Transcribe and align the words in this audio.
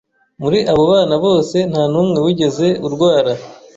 muri 0.41 0.59
abo 0.71 0.83
bana 0.93 1.15
bose 1.25 1.57
nta 1.71 1.83
numwe 1.91 2.17
wigeze 2.25 2.67
urwara 2.87 3.31